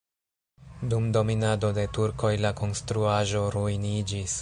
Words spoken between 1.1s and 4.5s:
dominado de turkoj la konstruaĵo ruiniĝis.